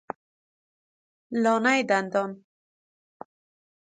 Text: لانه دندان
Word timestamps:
لانه 1.41 1.73
دندان 1.89 2.31